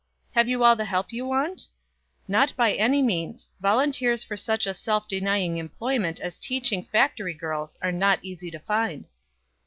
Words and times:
"Have 0.31 0.47
you 0.47 0.63
all 0.63 0.75
the 0.75 0.83
help 0.85 1.13
you 1.13 1.27
want?" 1.27 1.67
"Not 2.27 2.55
by 2.55 2.73
any 2.73 3.03
means. 3.03 3.51
Volunteers 3.61 4.23
for 4.23 4.35
such 4.35 4.65
a 4.65 4.73
self 4.73 5.07
denying 5.07 5.57
employment 5.57 6.19
as 6.19 6.39
teaching 6.39 6.85
factory 6.85 7.35
girls 7.35 7.77
are 7.83 7.91
not 7.91 8.17
easy 8.23 8.49
to 8.49 8.57
find." 8.59 9.05